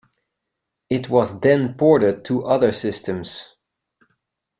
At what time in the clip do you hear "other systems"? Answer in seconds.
2.43-3.53